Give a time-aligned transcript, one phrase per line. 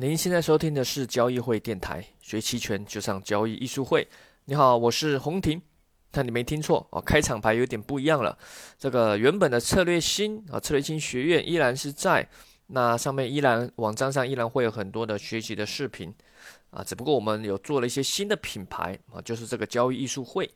[0.00, 4.06] 您现在收听的是交易会电台，学期权就上交易艺术会。
[4.44, 5.60] 你好，我是洪婷。
[6.12, 8.38] 那你没听错哦，开场白有点不一样了。
[8.78, 12.24] 这个原本的策略星啊，策略星学院依然是在，
[12.68, 16.14] 那上面依然网站上依然会有很多的学习的视频
[16.70, 20.48] 啊，只不过我们有做了一些新的品牌啊，就是这个交易艺术会。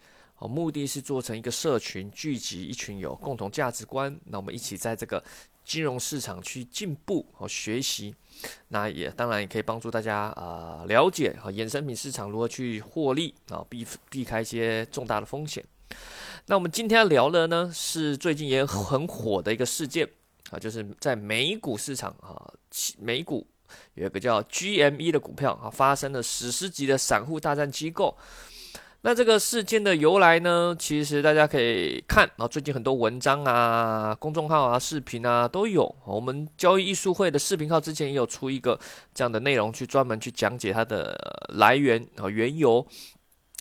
[0.43, 5.23] 哦，目的是做成一个社群，聚集一群有共同价值观，那我们一起在这个
[5.65, 8.13] 金融市场去进步和学习。
[8.67, 15.65] 那也当然也可以帮助大家啊了解啊衍生品市场如何去获利啊避避开一些重大的风险。
[16.47, 20.09] 那我们今天聊的呢是最近也很火的一个事件
[20.51, 22.53] 啊，就是在美股市场啊，
[22.99, 23.47] 美股
[23.95, 28.19] 有一个叫 GME 的股票啊，发生了史诗级的散户大战机构。
[29.05, 30.77] 那这个事件的由来呢？
[30.79, 35.93] 其实大家可以看啊，最近很多文章啊、公众号啊、视频啊都有。
[36.07, 38.79] 我们交易艺术会的视频号之前也有出一个
[39.13, 41.19] 这样的内容，去专门去讲解它的
[41.55, 42.87] 来源和、缘由，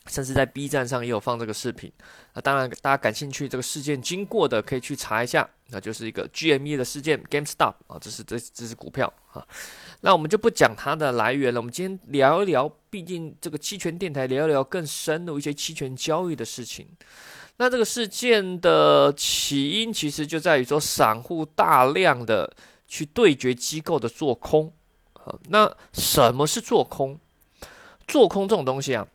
[0.07, 1.91] 甚至在 B 站上也有放这个视频。
[2.33, 5.47] 那当然，大家感兴趣这个事件经过的，可以去查一下。
[5.67, 9.45] 那就是一个 GME 的事件，GameStop 啊，这是这这是股票啊。
[10.01, 11.61] 那我们就不讲它的来源了。
[11.61, 16.87] 我们今天聊一聊，毕竟这个期权电台聊一聊更深入一些期权交易的事情。
[17.57, 22.51] 那这个事件的起因其实就在于说，散户大量的
[22.87, 24.73] 去对决机构的做空
[25.13, 25.33] 啊。
[25.49, 27.17] 那什么是做空？
[28.07, 29.07] 做空这种东西啊，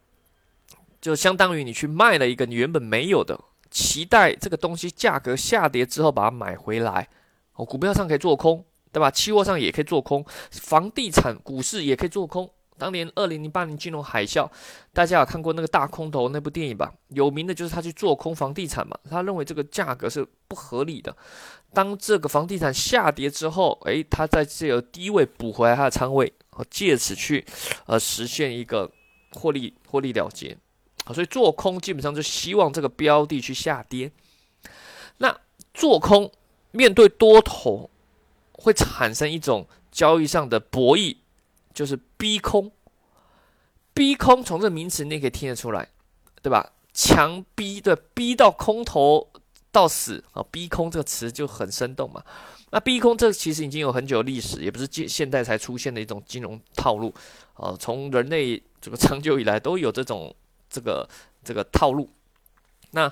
[1.00, 3.38] 就相当于你去卖了一个你原本没有的。
[3.68, 7.08] 期待这个东西价格下跌之后把它买回来，
[7.54, 9.10] 哦，股票上可以做空，对吧？
[9.10, 12.48] 期货上也可以做空，房地产股市也可以做空。
[12.78, 14.48] 当年二零零八年金融海啸，
[14.92, 16.92] 大家有看过那个大空头那部电影吧？
[17.08, 21.14] 有名的就是他去做空房地产嘛，他认为这个价格是不合理的。
[21.72, 27.44] 当这个房地产下跌之后，诶，他在这个低位补回来他的仓位，哦，借此去
[27.86, 28.90] 呃实现一个
[29.32, 30.56] 获利获利了结。
[31.14, 34.10] 所以做空基本上就希望这个标的去下跌。
[35.18, 35.38] 那
[35.72, 36.32] 做空
[36.72, 37.88] 面对多头
[38.52, 41.16] 会产生一种交易上的博弈，
[41.72, 42.72] 就是逼空。
[43.94, 45.88] 逼空从这名词你也可以听得出来，
[46.42, 46.72] 对吧？
[46.92, 49.30] 强逼的逼到空头
[49.70, 50.44] 到死啊！
[50.50, 52.22] 逼空这个词就很生动嘛。
[52.70, 57.14] 那逼空这其实已经有很久历史，也不是现现代才出现的一种金融套路
[57.54, 57.76] 啊。
[57.78, 60.34] 从人类这个长久以来都有这种。
[60.76, 61.08] 这个
[61.42, 62.06] 这个套路，
[62.90, 63.10] 那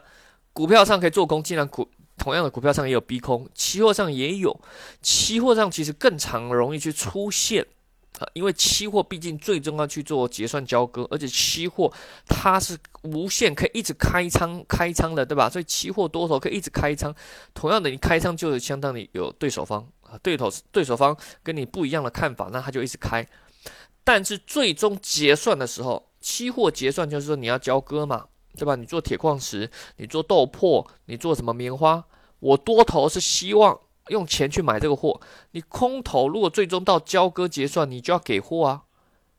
[0.52, 1.88] 股票上可以做空，既然股
[2.18, 4.54] 同样的股票上也有逼空，期货上也有，
[5.00, 7.66] 期货上其实更常容易去出现
[8.18, 11.90] 啊，因为期货毕竟最终要去做结算交割，而且期货
[12.28, 15.48] 它是无限可以一直开仓开仓的，对吧？
[15.48, 17.14] 所以期货多头可以一直开仓，
[17.54, 23.26] 同样的你开仓就是相当于有对手方啊，对头对手方跟你不一样的看法，那他就一直开，
[24.04, 26.10] 但是最终结算的时候。
[26.24, 28.24] 期货结算就是说你要交割嘛，
[28.56, 28.74] 对吧？
[28.76, 32.02] 你做铁矿石，你做豆粕，你做什么棉花？
[32.40, 35.20] 我多头是希望用钱去买这个货，
[35.50, 38.84] 你空头如果最终到交割结算，你就要给货啊，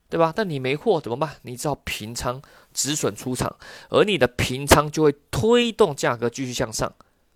[0.09, 0.31] 对吧？
[0.35, 1.37] 但你没货怎么办？
[1.41, 2.39] 你只好平仓
[2.71, 3.55] 止损出场，
[3.89, 6.93] 而你的平仓就会推动价格继续向上。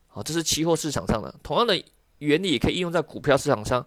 [0.09, 1.84] 好，这是期货市场上的同样的
[2.20, 3.84] 原理，也可以应用在股票市场上，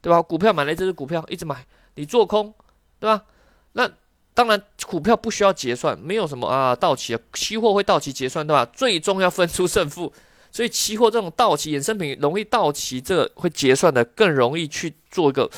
[0.00, 0.22] 对吧？
[0.22, 1.66] 股票买了这只股票一直买，
[1.96, 2.54] 你做空，
[2.98, 3.24] 对吧？
[3.72, 3.90] 那
[4.34, 8.66] 当然，股票不需要结算，没有什么啊到期，期货会到期结算，对吧？
[8.66, 10.12] 最终要分出胜负，
[10.50, 15.48] 所以期货这种到期衍生品容易到期，这个会结算的更容易去做一个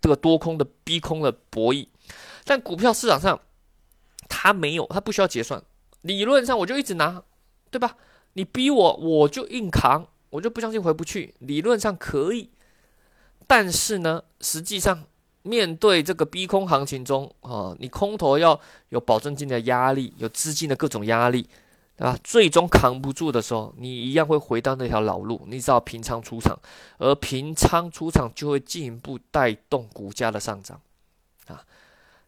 [0.00, 1.88] 这个多空的逼空的博弈。
[2.44, 3.40] 但股票市场上，
[4.28, 5.60] 它没有，它不需要结算，
[6.02, 7.20] 理论上我就一直拿，
[7.72, 7.96] 对吧？
[8.34, 12.50] 你逼我，我就硬扛，我就不相信回不去，理论上可以，
[13.48, 15.06] 但是呢，实际上。
[15.42, 18.58] 面对这个逼空行情中，啊，你空头要
[18.90, 21.42] 有保证金的压力，有资金的各种压力，
[21.96, 22.16] 对吧？
[22.22, 26.56] 最终扛不住的时候，你一样会回到那条老路，你只要平仓出场，
[26.98, 30.80] 而平仓出场就会进一步带动股价的上涨，
[31.48, 31.64] 啊，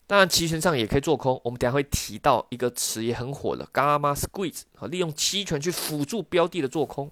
[0.08, 7.08] 当然期权上也可以做空，我们等下会提到一个词也很火的 gamma squeeze，啊，利用期权去辅助标的的做空，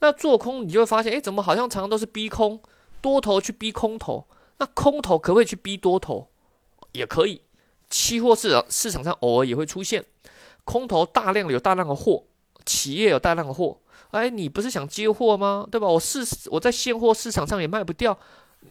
[0.00, 2.58] 那做空你就会发现，哎，怎么好像常常都是逼空，
[3.02, 4.26] 多头去逼空头。
[4.62, 6.28] 那空头可不可以去逼多头？
[6.92, 7.42] 也可以，
[7.90, 10.04] 期货市场市场上偶尔也会出现
[10.62, 12.22] 空头大量有大量的货，
[12.64, 13.80] 企业有大量的货，
[14.12, 15.66] 哎，你不是想接货吗？
[15.68, 15.88] 对吧？
[15.88, 18.16] 我市我在现货市场上也卖不掉，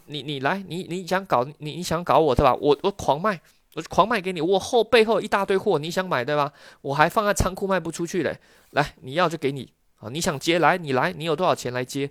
[0.06, 2.56] 你你来，你你想搞你你想搞我对吧？
[2.56, 3.42] 我我狂卖，
[3.74, 6.54] 我狂卖给你，我后背后一大堆货，你想买对吧？
[6.80, 8.40] 我还放在仓库卖不出去嘞，
[8.70, 12.10] 来，你要就给你啊，你想接来你来，你有多少钱来接？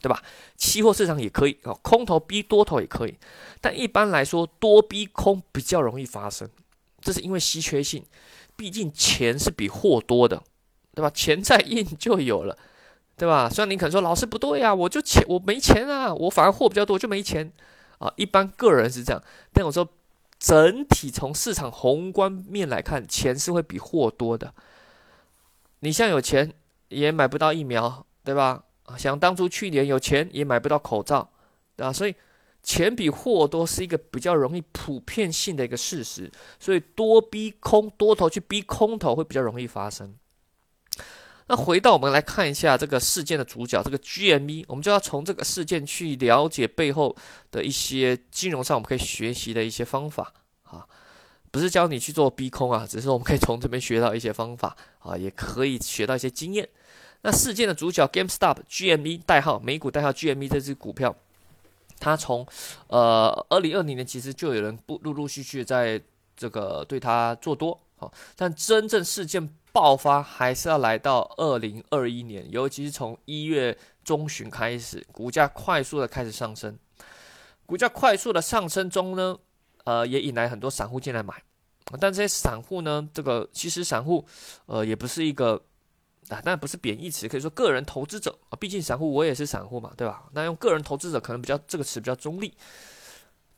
[0.00, 0.22] 对吧？
[0.56, 3.16] 期货市场也可以啊，空头逼多头也可以，
[3.60, 6.48] 但一般来说，多逼空比较容易发生，
[7.00, 8.04] 这是因为稀缺性，
[8.56, 10.42] 毕竟钱是比货多的，
[10.94, 11.10] 对吧？
[11.10, 12.56] 钱再印就有了，
[13.16, 13.48] 对吧？
[13.48, 17.52] 虽然你可能说老师不对呀，我就钱我没钱啊，我反而货比较多就没钱
[17.98, 19.22] 啊，一般个人是这样，
[19.52, 19.88] 但我说。
[20.40, 24.54] 整体从市场宏观面来看，钱是会比货多的。
[25.80, 26.52] 你像有钱
[26.90, 28.62] 也买不到疫苗，对吧？
[28.88, 31.30] 啊想当初去年有钱也买不到口罩，
[31.76, 31.92] 对吧？
[31.92, 32.14] 所以
[32.62, 36.30] 钱比货多是一个比较容易普遍性的一个事实。
[36.58, 40.14] 所以多逼空多头去逼空头会比较容易发生。
[41.50, 47.16] 那回到我们来看一下这个事件的主角，这个 GME，我们就要从这个事件去了解背后
[47.50, 50.34] 的一些金融上我们可以学习的一些方法
[50.64, 50.86] 啊，
[51.50, 56.68] 不是教你去做逼空啊，只是我们可以从这边学到一些方法啊，也可以学到一些经验。
[57.22, 61.14] 那事件的主角 GameStop GME 代号美股代号 GME 这只股票，
[61.98, 62.46] 它从
[62.88, 66.00] 呃二零二零年其实就有人不陆陆续续在
[66.36, 69.48] 这个对它做多，好，但真正事件。
[69.70, 76.76] 爆发还是要来到二零二一年，尤其是从一月中旬开始，股价快速的开始上升。
[77.64, 79.38] 股价快速的上升中呢，
[79.84, 81.40] 呃，也引来很多散户进来买。
[82.00, 84.24] 但这些散户呢，这个其实散户，
[84.66, 85.62] 呃，也不是一个
[86.28, 88.56] 啊，但不是贬义词，可以说个人投资者啊。
[88.60, 90.24] 毕竟散户我也是散户嘛，对吧？
[90.32, 92.52] 那用个人投资者可能比较这个词比较中立。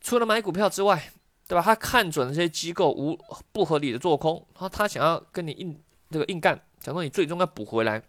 [0.00, 1.12] 除了买股票之外，
[1.48, 1.62] 对吧？
[1.62, 3.18] 他看准了这些机构无
[3.52, 5.78] 不合理的做空，他他想要跟你硬。
[6.12, 8.02] 这个硬干，假如你最终要补回来，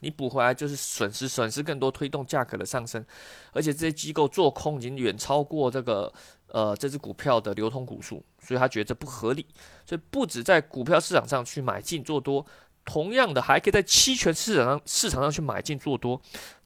[0.00, 3.04] 你补回来就是损失，损失更多，推动价格的上升，
[3.52, 6.10] 而且这些机构做空已经远超过这个
[6.46, 9.44] 呃这只股票的流通股数，所以他觉得这不合理，
[9.84, 12.46] 所以不止在股票市场上去买进做多，
[12.88, 16.20] 同样的还可以在期权市场上市场上去买进做多，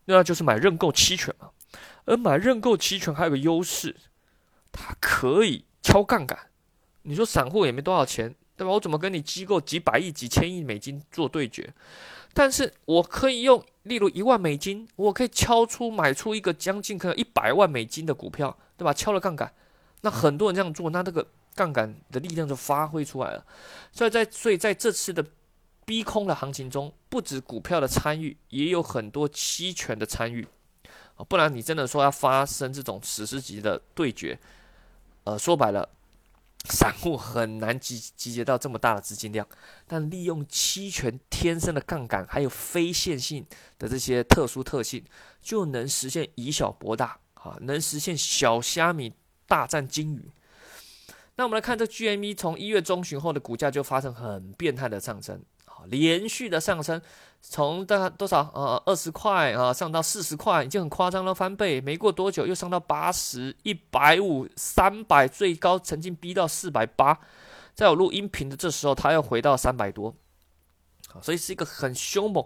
[0.04, 1.50] 那就是买认购期权嘛。
[2.04, 3.96] 而买认购期权还有个优势，
[4.70, 6.38] 它可以敲杠杆，
[7.02, 8.34] 你说散户也没多少钱。
[8.54, 8.74] 对吧？
[8.74, 11.72] 我怎么跟你机构几百亿、几千亿美金做对决？
[12.34, 18.92] 但是我可以用，例如一万美金，我可以敲出买出一个将近可能一百万美金的股票，对吧？
[18.92, 19.52] 敲了杠杆，
[20.02, 21.26] 那很多人这样做，那这个
[21.56, 23.44] 杠杆的力量就发挥出来了。
[23.90, 25.25] 所以在所以在这次的
[25.84, 30.46] 逼空的行情中，不止股票的参与，也有很多期权的参与。
[31.29, 34.38] 不然你真的说要发生这种史诗级的对决，
[35.25, 35.88] 呃，说白了。
[36.64, 39.44] 散户很难集集结到这么大的资金量，
[39.84, 43.44] 但利用期权天生的杠杆，还有非线性
[43.78, 45.05] 的这些特殊特性，
[45.40, 49.12] 就能实现以小博大啊，能实现小虾米
[49.49, 50.31] 大战金鱼。
[51.35, 55.43] 那我们来看这 GME 从一月中旬后的股价就发生很变态的上升。
[55.87, 57.00] 连续的上升，
[57.40, 61.81] 从大概多少呃二十块啊上到四十块，已经很夸张了，翻倍。
[61.81, 67.19] 没过多久又上到八十一百五三百，最高曾经逼到四百八。
[67.75, 70.14] 在我录音频的这时候，它又回到三百多，
[71.20, 72.44] 所以是一个很凶猛、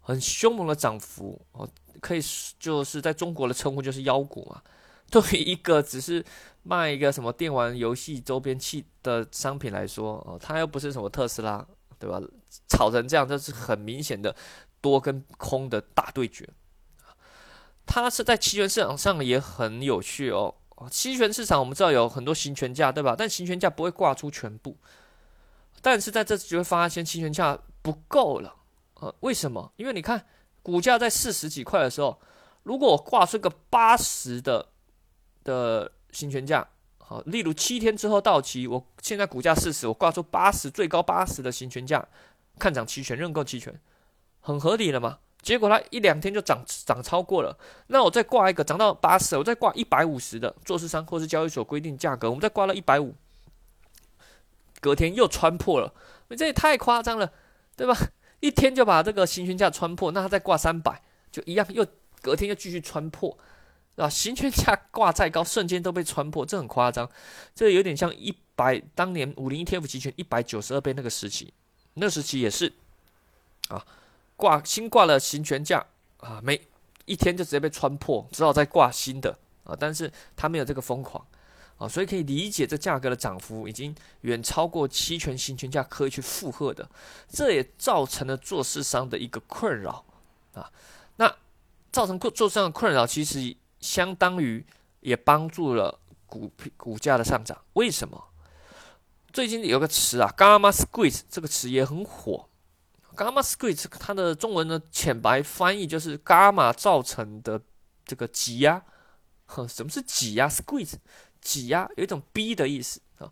[0.00, 1.68] 很凶猛的涨幅哦。
[2.00, 2.20] 可以
[2.58, 4.60] 就是在中国的称呼就是妖股嘛。
[5.10, 6.24] 对于一个只是
[6.64, 11.64] 卖一个什么电玩游戏周边器的商品来说哦，它又不是什么特斯拉。
[11.98, 12.20] 对吧？
[12.68, 14.34] 炒成这样，这是很明显的
[14.80, 16.48] 多跟空的大对决。
[17.86, 20.54] 它是在期权市场上也很有趣哦。
[20.90, 23.14] 期权市场我们知道有很多行权价，对吧？
[23.16, 24.76] 但行权价不会挂出全部。
[25.80, 28.54] 但是在这就会发现行权价不够了。
[28.94, 29.72] 呃，为什么？
[29.76, 30.26] 因为你看
[30.62, 32.20] 股价在四十几块的时候，
[32.62, 34.66] 如果我挂出个八十的
[35.42, 36.66] 的行权价。
[37.06, 42.02] 好，例如七天之后到期，我现在股价四十，我挂出八十，最高八十的行权价，
[42.58, 43.78] 看涨期权认购期权，
[44.40, 45.18] 很合理了嘛？
[45.42, 47.58] 结果它一两天就涨涨超过了，
[47.88, 53.14] 那我再挂一个涨到八十，我再挂一百五十的做市商或是交易所规定价格，我们再挂了一百五，
[54.80, 55.92] 隔天又穿破了，
[56.28, 57.30] 你这也太夸张了，
[57.76, 57.94] 对吧？
[58.40, 61.86] 一天就把这个行权价穿破，那它再挂三百，就一样，又
[62.22, 63.36] 隔天又继续穿破。
[63.96, 67.08] 啊，行权价挂再高，瞬间都被穿破，这很夸张。
[67.54, 71.54] 这有点像一百当年五零 ETF 期权一百九十二倍那个时期，
[71.94, 72.72] 那时期也是
[73.68, 73.86] 啊，
[74.34, 75.86] 挂新挂了行权价
[76.18, 76.60] 啊，没
[77.04, 79.76] 一天就直接被穿破，只好再挂新的啊。
[79.78, 81.24] 但是它没有这个疯狂
[81.78, 86.88] 啊，所以可以理解这价格的涨幅已经远超过期权行权价可以去负荷的，
[87.28, 90.04] 这也造成了做市商的一个困扰
[90.54, 90.68] 啊。
[91.14, 91.32] 那
[91.92, 93.56] 造成做做市商的困扰，其实。
[93.84, 94.64] 相当于
[95.00, 97.56] 也帮助了股股价的上涨。
[97.74, 98.24] 为什么？
[99.30, 102.48] 最近有个词啊，gamma squeeze 这个词也很火。
[103.14, 107.60] gamma squeeze 它的中文的浅白翻译就是伽马造成的
[108.06, 108.82] 这个挤压。
[109.46, 110.94] 呵，什么是挤压？squeeze，
[111.42, 113.30] 挤压有一种逼的意思啊。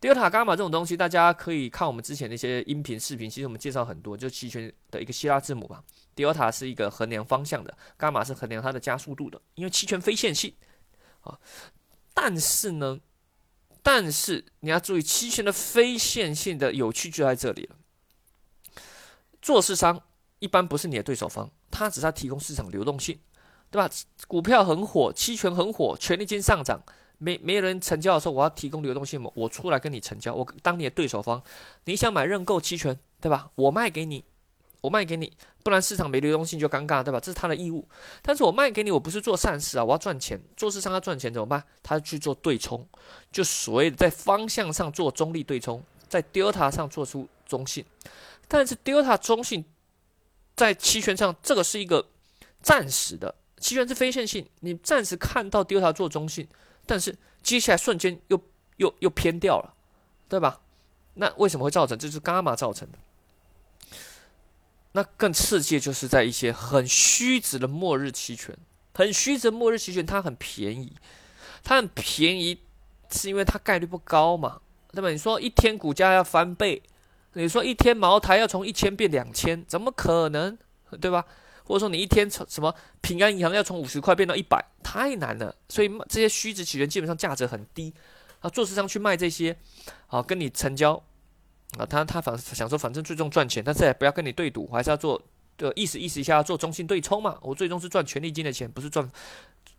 [0.00, 5.82] delta 伽马这种东西，大家可以看我们之前的一些音频视频，其实我们介绍很多，就期权的一个希腊字母吧
[6.14, 10.54] delta 是一个衡量方向的，伽马是衡量它的加速度的，因为期权非线性
[11.22, 11.38] 啊。
[12.12, 13.00] 但是呢，
[13.82, 17.76] 但是你要注意，期权的非线性的有趣就在这里了。
[19.42, 20.00] 做市商
[20.38, 23.18] 一般不是你的对手方，他只是提供市场流动性，
[23.70, 23.90] 对吧？
[24.26, 26.82] 股票很火，期权很火，权利金上涨。
[27.18, 29.30] 没没人成交的时候，我要提供流动性嘛？
[29.34, 31.42] 我出来跟你成交，我当你的对手方，
[31.84, 33.50] 你想买认购期权，对吧？
[33.54, 34.24] 我卖给你，
[34.84, 37.18] 我卖给你，不然市场没流动性就尴尬，对吧？
[37.18, 37.88] 这是他的义务。
[38.20, 40.38] 但是我卖给你，我不是做善事啊，我要赚钱。
[40.58, 41.64] 做市商要赚钱怎么办？
[41.82, 42.86] 他去做对冲，
[43.32, 47.82] 就所谓的在方向上做中立对冲，在 delta 上做出中性。
[48.46, 49.64] 但是 delta 中性
[50.54, 52.06] 在期权上，这个是一个
[52.60, 56.46] 暂时的，期权是非线性，你暂时看到 delta 做中性。
[56.84, 58.38] 但是接下来瞬间又
[58.76, 59.72] 又又偏掉了，
[60.28, 60.60] 对吧？
[61.14, 61.96] 那为什么会造成？
[61.98, 62.98] 这是伽马造成的。
[64.96, 68.56] 那更刺激就是在一些很虚值的末日期权，
[68.94, 70.92] 很虚值末日期权，它很便宜，
[71.64, 72.60] 它很便宜，
[73.10, 74.60] 是因为它概率不高嘛，
[74.92, 75.10] 对吧？
[75.10, 76.80] 你说一天股价要翻倍，
[77.32, 80.56] 你说一天茅台要从一千变两千，怎么可能？
[81.00, 81.24] 对吧？
[81.64, 85.52] 或者说你一天从什么平安银行要从五十块变到一百，太难了。
[85.68, 87.92] 所以这些虚值起源基本上价值很低
[88.38, 88.48] 啊。
[88.48, 89.56] 做市商去卖这些，
[90.06, 91.02] 啊，跟你成交
[91.78, 95.20] 啊，他他反想说反正最终赚钱，但是也不要跟你对赌，我还是要做
[95.56, 97.38] 的意思意思一下要做中性对冲嘛。
[97.42, 99.10] 我最终是赚权利金的钱，不是赚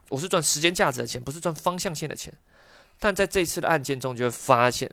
[0.09, 2.33] 我是赚时间价值的钱，不是赚方向性的钱。
[2.99, 4.91] 但在这次的案件中，就会发现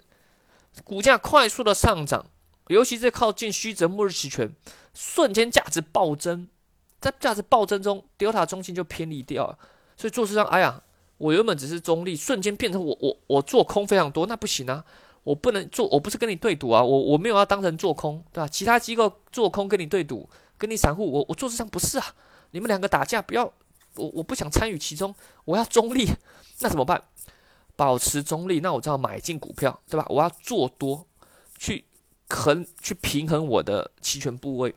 [0.84, 2.26] 股价快速的上涨，
[2.68, 4.50] 尤其是靠近虚值末日期权，
[4.94, 6.48] 瞬间价值暴增。
[7.00, 9.58] 在价值暴增中，delta 中心就偏离掉了，
[9.96, 10.80] 所以做市商，哎呀，
[11.18, 14.84] 我原本只是中立，瞬间变成我我我做空非常多，那不行啊，
[15.24, 18.48] 我不能做，我不是跟你对赌啊，我我没有要当成做空，对吧？
[18.48, 22.14] 其他机构做空跟你对赌，跟你散户，我我做市商不是啊，
[22.50, 23.44] 你们两个打架不要，
[23.94, 25.14] 我我不想参与其中，
[25.44, 26.08] 我要中立，
[26.60, 27.02] 那怎么办？
[27.76, 30.04] 保持中立，那我就要买进股票，对吧？
[30.08, 31.06] 我要做多，
[31.56, 31.84] 去
[32.28, 34.74] 衡去平衡我的期权部位。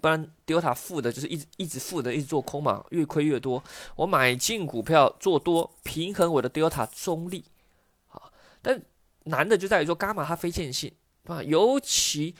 [0.00, 3.62] 不然，delta 负的就是一直一直负的，一直做空嘛，越亏越多。
[3.94, 7.44] 我买进股票做多，平衡我的 delta 中立，
[8.08, 8.22] 啊，
[8.62, 8.80] 但
[9.24, 10.92] 难的就在于说，伽马它非线性，
[11.24, 11.42] 对吧？
[11.42, 12.34] 尤其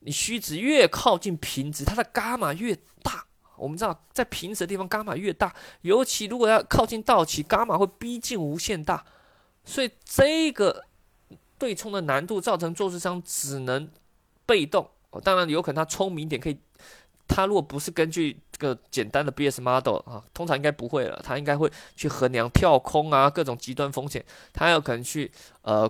[0.00, 3.24] 你虚值越靠近平值，它的伽马越大。
[3.56, 9.04] 我们知道，在平值的地方，伽马越大，尤其如果要靠近到期，伽马会逼近无限大。
[9.64, 10.84] 所以这个
[11.58, 13.90] 对冲的难度，造成做市商只能
[14.46, 14.88] 被动。
[15.24, 16.58] 当然有可能他聪明点，可以。
[17.26, 21.20] 他如果不是根据这个简单的 BS model 啊，通常应该不会了。
[21.22, 25.30] 他应该会去衡量跳空啊，各种极端风险，他有可能去
[25.60, 25.86] 呃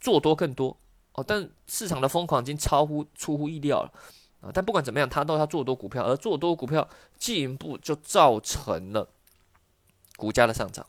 [0.00, 0.76] 做多更多
[1.12, 1.24] 哦。
[1.26, 3.92] 但市场的疯狂已经超乎出乎意料了
[4.40, 4.50] 啊！
[4.52, 6.88] 但不管怎么样，他都要做多股票，而做多股票
[7.18, 9.08] 进一步就造成了
[10.16, 10.86] 股价的上涨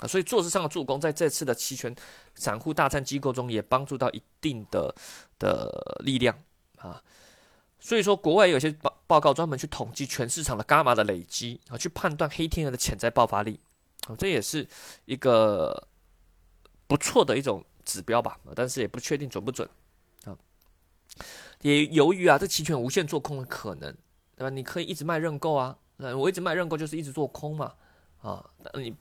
[0.00, 0.06] 啊。
[0.06, 1.94] 所以做市上的助攻，在这次的期权
[2.34, 4.94] 散户大战机构中，也帮助到一定的
[5.38, 6.38] 的力量
[6.76, 7.02] 啊。
[7.80, 13.58] 所以说，国外有些报报告专门去统计全市场的伽马的累积啊，去判断黑天鹅的潜在爆发力
[14.06, 14.68] 啊，这也是
[15.06, 15.88] 一个
[16.86, 19.68] 不错的一种指标吧，但是也不确定准不准
[20.24, 20.36] 啊。
[21.60, 23.94] 也由于啊，这期权无限做空的可能，
[24.36, 24.50] 对吧？
[24.50, 27.74] 你可以一直卖认购啊，那我一直卖认购就是一直做空嘛
[28.20, 28.94] 啊，那你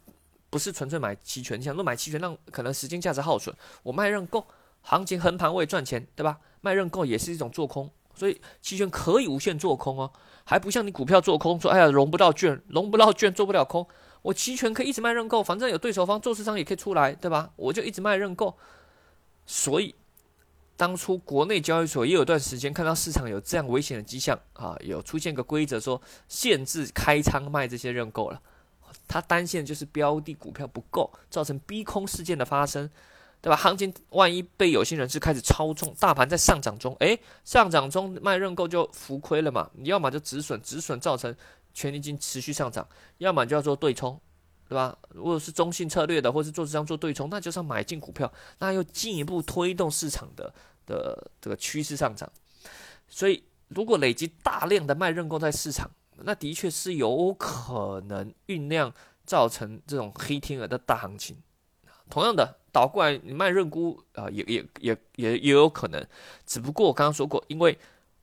[0.50, 4.45] 不是纯粹买期权，你想说买期权那可能时间价值耗损，我卖认购，
[4.81, 6.39] 行情横盘我也赚钱，对吧？
[6.61, 7.89] 卖认购也是一种做空。
[8.13, 10.11] 所以期权可以无限做空哦，
[10.43, 13.88] 还不像你股票做空，说哎呀融不到券，融不到券做不了空。
[14.22, 17.51] 我期权可以一直卖认购，反正有对手方做市商也可以出来，对吧？
[17.56, 18.58] 我就一直卖认购。
[19.46, 19.96] 所以
[20.78, 28.42] 当初国内交易所也有段时间看到市场有这样危险的迹象啊，有出现个规则说限制开仓卖这些认购了。
[29.08, 32.90] 他担心的就是标的股票不够，造成逼空事件的发生。
[33.44, 33.56] 对吧？
[33.56, 39.68] 行情万一被有心人士开始操纵，大盘在上涨中，诶，上涨中卖认购就浮亏了嘛？
[39.74, 41.36] 你要么就止损，止损造成
[41.74, 42.84] 权利金持续上涨；
[43.18, 44.20] 要么就要做对冲，
[44.68, 44.98] 对吧？
[45.10, 50.54] 如果是中性策略的，或是做这样做对冲，那就是买进股票，那又进一步推动市场的
[50.86, 52.32] 的这个趋势上涨。
[53.08, 55.90] 所以，如果累积大量的卖认购在市场，
[56.24, 58.94] 那的确是有可能酝酿
[59.25, 61.38] 造成这种黑天鹅的大行情。
[62.10, 62.58] 同样的。
[62.74, 66.08] 倒过来，你卖认沽啊，也也也也也有可能，
[66.46, 67.78] 只不过我刚刚说过，因为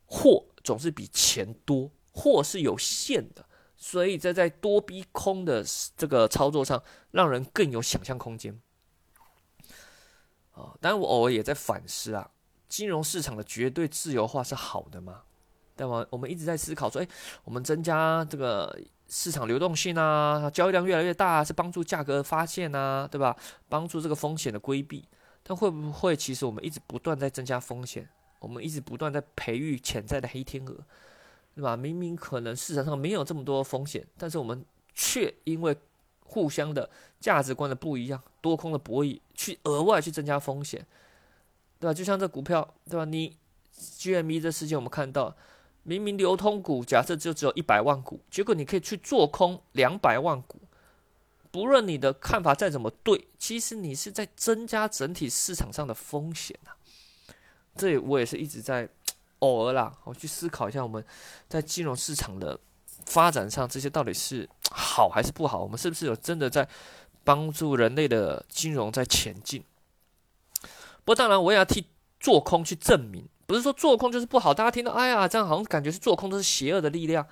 [0.06, 3.46] 货总是比钱多，货是有限的，
[3.76, 5.64] 所以这在多逼空的
[5.96, 6.82] 这个操作上，
[7.12, 8.60] 让人更有想象空间。
[10.50, 12.28] 啊，当然我偶尔也在反思啊，
[12.68, 15.22] 金融市场的绝对自由化是好的吗？
[15.76, 16.04] 但我？
[16.10, 17.08] 我们一直在思考说，哎，
[17.44, 18.76] 我们增加这个
[19.08, 23.36] 市场流动性啊，交易量越来越大，是帮助价格发现啊，对吧？
[23.68, 25.06] 帮助这个风险的规避，
[25.44, 28.08] 但会不会其实我们一直不断在增加风险？
[28.40, 30.76] 我们一直不断在培育潜在的黑天鹅？
[31.58, 31.76] 对吧？
[31.76, 35.76] 明明可能市场上没有这么多风险，但是我们却因为
[36.20, 36.88] 互相的
[37.18, 40.86] 价值观的不一样，多空的博弈，去额外去增加风险，
[41.80, 41.92] 对吧？
[41.92, 43.04] 就像这股票，对吧？
[43.04, 43.36] 你
[43.76, 45.36] GME 这事件，我们看到，
[45.82, 50.60] 明明流通股假设就只有一百万股，结果你可以去做空两百万股，
[51.50, 56.78] 不论你的看法再怎么对，其实你是在增加整体市场上的风险啊。
[57.74, 58.88] 这我也是一直在。
[59.40, 61.04] 偶尔啦，我去思考一下，我们
[61.48, 62.58] 在金融市场的
[63.06, 65.62] 发展上，这些到底是 好还是不好？
[65.62, 66.68] 我们是不是有真的在
[67.24, 69.62] 帮助人类的金融在前进？
[71.04, 71.86] 不过，当然我也要替
[72.20, 74.52] 做空去证明，不是说做空就是不好。
[74.52, 77.26] 大家听到，哎呀，这样好像感觉是做空都是邪恶的力量，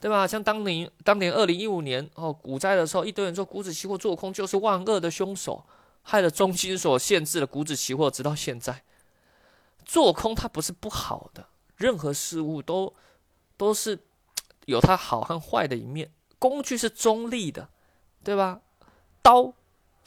[0.00, 0.26] 对吧？
[0.26, 5.64] 像当年当年二零一五年哦股灾的时候，一堆人说股指期货做空就是万恶的凶手，
[6.02, 8.82] 害了中心所限制了股指期货，直到现在。
[9.84, 11.46] 做空它不是不好的，
[11.80, 12.94] 任何事物都
[13.56, 13.98] 都是
[14.66, 16.12] 有它好和坏的一面。
[16.38, 17.68] 工具是中立的，
[18.22, 18.60] 对吧？
[19.22, 19.52] 刀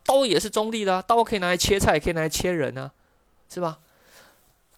[0.05, 2.93] 刀也是中立的，刀可以拿来切菜，也可以拿来切人啊，
[3.49, 3.79] 是吧？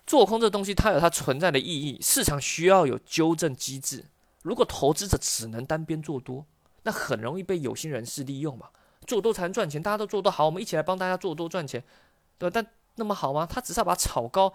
[0.07, 4.05] 做空这东西它有它存在的意义，市场需要有纠正机制。
[4.43, 6.45] 如果投资者只能单边做多，
[6.83, 8.69] 那很容易被有心人士利用嘛。
[9.07, 11.83] 做多才能赚钱，大家都做多好，我们一起来帮大家做多赚钱，
[12.37, 12.51] 对吧？
[12.53, 13.45] 但那么好吗？
[13.45, 14.53] 他只是要把炒高。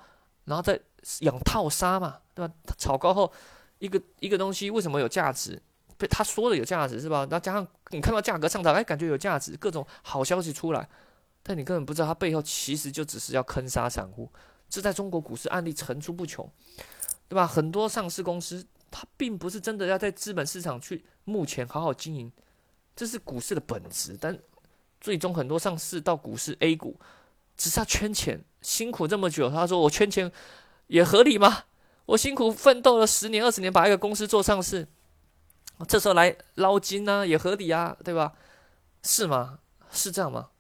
[0.51, 0.79] 然后再
[1.21, 2.53] 养套杀嘛，对吧？
[2.77, 3.33] 炒高后，
[3.79, 5.63] 一个一个东西为什么有价值？
[5.97, 7.21] 被他说的有价值是吧？
[7.31, 10.89] 然后加上你看到价格上涨，哎，感觉有价值，各种好消息出来，
[11.45, 14.29] 但你根本不知道它背后其实就只是要坑杀散户。
[14.69, 16.51] 这在中国股市案例层出不穷，
[17.29, 17.47] 对吧？
[17.47, 22.33] 很多上市公司它并不是真的要在资本市场去目前好好经营，
[22.97, 24.19] 这是股市的本质。
[24.21, 24.37] 但
[25.01, 26.99] 最终很多上市到股市 A 股。
[27.57, 30.31] 只是要圈钱，辛苦这么久，他说我圈钱
[30.89, 31.65] 也合理吗？
[32.07, 34.89] 我辛苦奋斗了十年二十年，把一个公司做上市，
[35.87, 38.33] 这时候来捞金呢，也合理啊，对吧？
[39.03, 39.61] 是吗？
[39.91, 40.51] 是这样吗？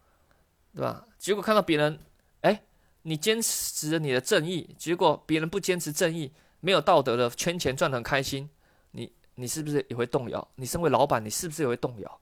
[0.74, 1.06] 对吧？
[1.18, 1.98] 结果看到别人，
[2.42, 2.62] 哎，
[3.02, 8.48] 你坚持你的正义，结果别人不坚持正义，没有道德的圈钱赚的很开心，
[8.92, 10.46] 你你是不是也会动摇？
[10.54, 12.20] 你身为老板，你是不是也会动摇？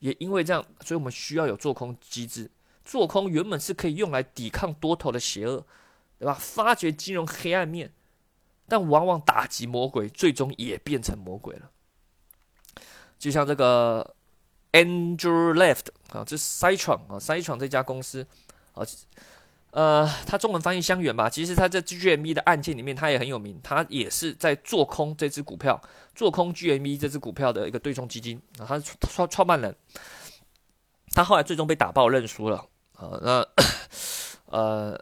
[0.00, 2.50] 也因为这样，所以我们需要有做空机制。
[2.86, 5.66] 做空原本是可以用来抵抗多头的邪恶，
[6.20, 6.32] 对吧？
[6.40, 7.92] 发掘金融黑暗面，
[8.68, 11.70] 但往往打击魔鬼，最终也变成魔鬼了。
[13.18, 14.14] 就像这个
[14.70, 18.24] Andrew Left 啊，这 Citron 啊，Citron 这家公司
[18.74, 18.86] 啊，
[19.72, 21.28] 呃，它中文翻译相远吧。
[21.28, 23.58] 其实它在 GME 的案件里面，它也很有名。
[23.64, 25.82] 它也是在做空这只股票，
[26.14, 28.64] 做空 GME 这只股票的一个对冲基金啊。
[28.64, 29.74] 他创创办人，
[31.12, 32.64] 他后来最终被打爆认输了。
[32.96, 33.46] 啊，那
[34.50, 35.00] 呃，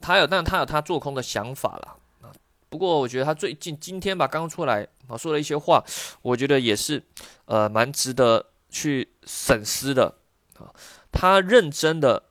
[0.00, 2.32] 他有，但他有他做空的想法了啊。
[2.68, 5.84] 不过我觉得他最近今天吧刚出来啊说了一些话，
[6.22, 7.02] 我觉得也是
[7.44, 10.14] 呃蛮值得去审思的
[10.58, 10.72] 啊。
[11.12, 12.22] 他认真的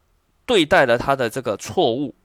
[0.45, 2.15] 对待了他的这个错误。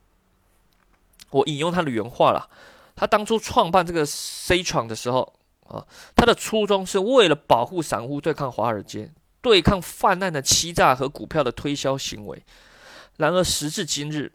[1.30, 2.48] 我引用他的原话了，
[2.96, 5.34] 他当初创办这个 C 创的时候
[5.66, 5.86] 啊，
[6.16, 12.44] 他的初衷是为了保护散户，对抗华尔街，对抗泛滥的欺诈和股票的推销行为。
[13.16, 14.32] 然而时至今日，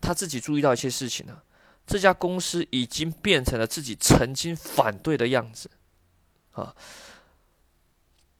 [0.00, 1.40] 他自己注意到一些事情呢。
[1.86, 5.70] 这家公司已经变成了自己曾经反对的样子，
[6.52, 6.74] 啊，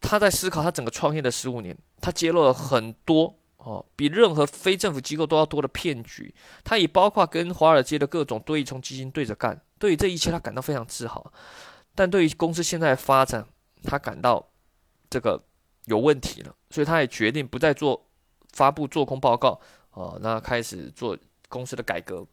[0.00, 6.34] 他在思考他整个创业的十五年，他揭露了很多哦，比任何非政府机构都要多的骗局。
[6.64, 9.60] 他也包括跟华尔街的各种对冲基金对着干。
[9.78, 11.30] 对于这一切，他感到非常自豪。
[11.94, 13.46] 但对于公司现在的发展，
[13.82, 14.48] 他感到
[15.14, 15.40] 这个
[15.84, 18.04] 有问题了，所以他也决定不再做。
[18.54, 22.24] 发布做空报告，哦，那开始做公司的改革。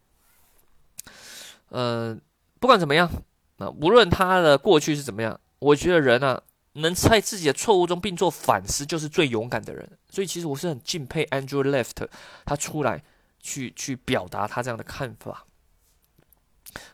[1.69, 2.21] 嗯，
[2.59, 3.09] 不管怎么样，
[3.57, 6.39] 那无论他的过去是怎么样，我觉得人啊，
[6.73, 9.97] 能在自己的错误中并做反思，就是最勇敢的人。
[10.11, 12.07] 所以其实我是很敬佩 Andrew Left，
[12.45, 13.03] 他出来
[13.39, 15.47] 去去表达他这样的看法。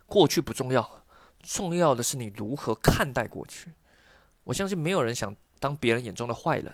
[0.05, 1.03] 过去不重要，
[1.43, 3.73] 重要的是你如何看待过去。
[4.45, 6.73] 我相信没有人想当别人眼中的坏人。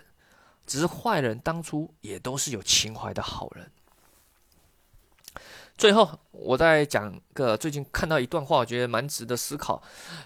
[0.66, 3.70] 只是坏人当初也都是有情怀的好人。
[5.76, 9.82] 最后，我再讲个最近看到一段话，我觉得蛮值得思考，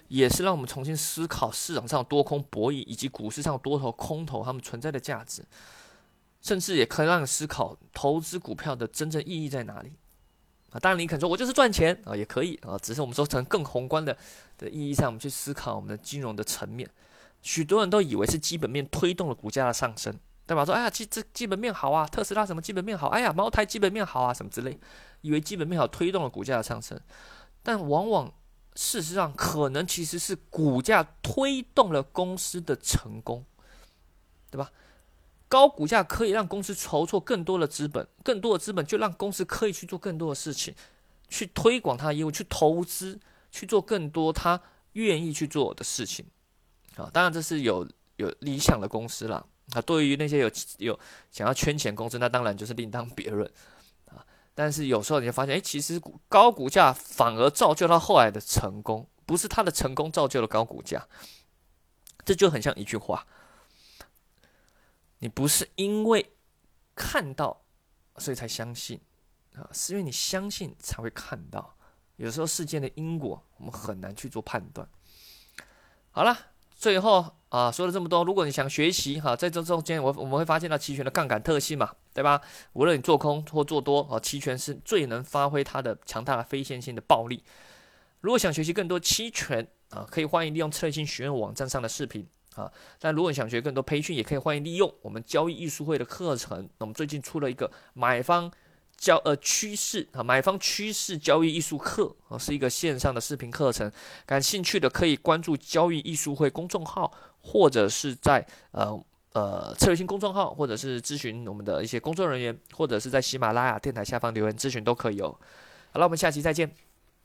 [0.06, 5.44] 也是让我们重新思考市场上多空博弈以及股市上多头空头他们存在的价值，
[6.40, 9.94] 甚至也可以让你思考投资股票的真正意义在哪里
[10.70, 10.78] 啊！
[10.78, 14.16] 当然，你可能说我就是赚钱啊，也可以啊，只是我们说从更宏观的
[14.56, 16.88] 的意义上，我们去思考我们的金融的层面。
[17.48, 20.14] 许多人都以为是基本面推动了股价的上升。
[20.46, 20.64] 对吧？
[20.64, 23.08] 说哎呀，基这基本面好啊，特斯拉什么基本面好？
[23.08, 24.78] 哎呀，茅台基本面好啊，什么之类，
[25.20, 26.98] 以为基本面好推动了股价的上升，
[27.62, 28.32] 但往往
[28.74, 33.44] 事实上可能其实是股价推动了公司的成功，
[34.50, 34.72] 对吧？
[35.50, 40.74] 高股价可以让公司筹措更多的资本，更多的资本就让公司可以去做更多的事情，
[41.28, 44.58] 去推广它的业务，去投资，去做更多他
[44.94, 46.24] 愿意去做的事情
[47.04, 47.10] 啊。
[47.12, 49.46] 当然，这是有有理想的公司了。
[49.74, 50.98] 啊，对于那些有有
[51.30, 53.46] 想要圈钱公司，那当然就是另当别论
[54.06, 54.24] 啊。
[54.54, 61.06] 但是有时候你就发现，哎，其实高股价反而造就他后来的成功，不是他的成功造就了高股价。
[62.24, 63.26] 这就很像一句话：
[65.18, 66.32] 你不是因为
[66.94, 67.62] 看到
[68.16, 68.98] 所以才相信
[69.54, 71.76] 啊，是因为你相信才会看到。
[72.16, 74.88] 有时候事件的因果，我们很难去做判断。
[76.10, 76.34] 好了。
[76.78, 82.40] 最后啊，说了这么多，如果你想学习哈，在这中间我我们会发现到期权的杠杆特性嘛，对吧？
[82.74, 87.42] 无论你做空或做多啊，期权是最能发挥它的强大的非线性的暴力。
[88.20, 92.70] 如果想学习更多期权啊，可以欢迎利用策略性学院网站上的视频啊。
[93.00, 96.62] 但如果你想学更多培训，也可以欢迎利用我们交易艺术会的课程。
[96.78, 98.48] 那我们最近出了一个买方。
[98.98, 103.90] 交呃趋势啊，买方趋势交易艺术课啊，是一个线上的视频课程。
[104.26, 109.00] 感兴趣的可以关注交易艺术会公众号，或者是在呃
[109.32, 115.34] 呃策略性公众号，或者是咨询我们的一些工作人员，或者是在喜马拉雅电台下方留言咨询都可以哦。
[115.92, 116.70] 好了，我们下期再见，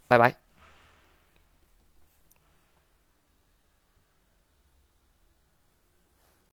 [0.07, 0.42] 拜拜。